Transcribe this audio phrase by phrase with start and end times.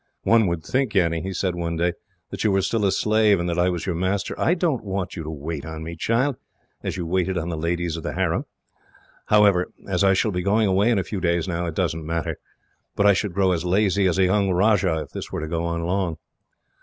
[0.23, 1.93] "One would think, Annie," he said one day,
[2.31, 4.33] "that you were still a slave, and that I was your master.
[4.39, 6.37] I don't want you to wait on me, child,
[6.81, 8.45] as you waited on the ladies of the harem.
[9.27, 12.03] However, as I shall be going away in a few days now, it does not
[12.03, 12.39] matter;
[12.95, 15.65] but I should grow as lazy as a young rajah, if this were to go
[15.65, 16.17] on long."